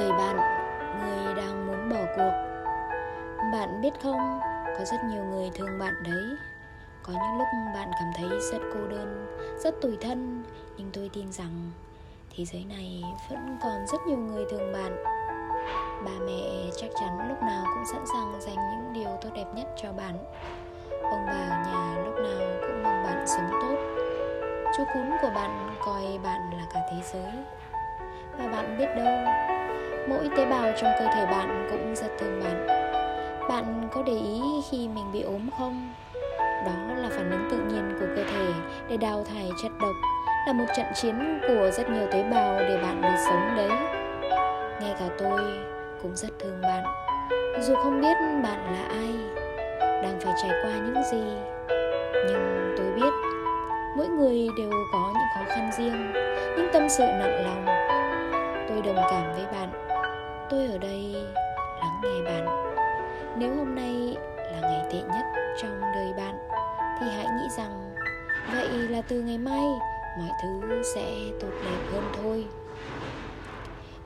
[0.00, 0.36] Người bạn,
[1.00, 2.32] người đang muốn bỏ cuộc.
[3.52, 4.40] Bạn biết không,
[4.78, 6.36] có rất nhiều người thương bạn đấy.
[7.02, 10.42] Có những lúc bạn cảm thấy rất cô đơn, rất tủi thân.
[10.76, 11.70] Nhưng tôi tin rằng
[12.36, 15.04] thế giới này vẫn còn rất nhiều người thương bạn.
[16.04, 19.66] Ba mẹ chắc chắn lúc nào cũng sẵn sàng dành những điều tốt đẹp nhất
[19.82, 20.18] cho bạn.
[21.02, 23.76] Ông bà ở nhà lúc nào cũng mong bạn sống tốt.
[24.76, 27.32] Chú cún của bạn coi bạn là cả thế giới.
[28.38, 29.59] Và bạn biết đâu
[30.10, 32.66] Mỗi tế bào trong cơ thể bạn cũng rất thương bạn.
[33.48, 34.40] Bạn có để ý
[34.70, 35.92] khi mình bị ốm không?
[36.38, 38.46] Đó là phản ứng tự nhiên của cơ thể
[38.88, 39.94] để đào thải chất độc,
[40.46, 43.70] Là một trận chiến của rất nhiều tế bào để bạn được sống đấy.
[44.80, 45.40] Ngay cả tôi
[46.02, 46.84] cũng rất thương bạn,
[47.60, 49.14] Dù không biết bạn là ai,
[49.80, 51.24] Đang phải trải qua những gì.
[52.26, 53.12] Nhưng tôi biết,
[53.96, 56.12] Mỗi người đều có những khó khăn riêng,
[56.56, 57.66] Những tâm sự nặng lòng.
[58.68, 59.89] Tôi đồng cảm với bạn.
[60.50, 61.14] Tôi ở đây
[61.80, 62.46] lắng nghe bạn.
[63.38, 65.24] Nếu hôm nay là ngày tệ nhất
[65.62, 66.38] trong đời bạn,
[67.00, 67.94] Thì hãy nghĩ rằng
[68.52, 69.64] Vậy là từ ngày mai
[70.18, 72.46] Mọi thứ sẽ tốt đẹp hơn thôi.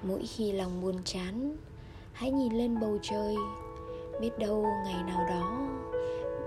[0.03, 1.57] Mỗi khi lòng buồn chán,
[2.13, 3.37] Hãy nhìn lên bầu trời.
[4.21, 5.59] Biết đâu ngày nào đó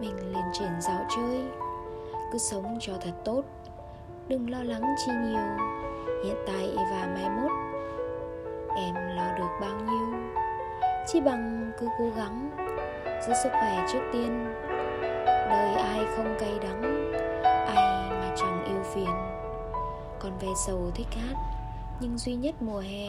[0.02, 1.42] Mình lên triển dạo chơi.
[2.32, 3.44] Cứ sống cho thật tốt,
[4.28, 5.68] Đừng lo lắng chi nhiều.
[6.26, 7.77] Hiện tại và mai mốt
[8.78, 10.20] Em lo được bao nhiêu.
[11.08, 12.50] Chỉ bằng cứ cố gắng
[13.28, 14.56] Giữ sức khỏe trước tiên.
[15.50, 17.12] Đời ai không cay đắng,
[17.68, 19.16] Ai mà chẳng yêu phiền.
[20.20, 21.36] Còn về sầu thích hát,
[22.00, 23.08] Nhưng duy nhất mùa hè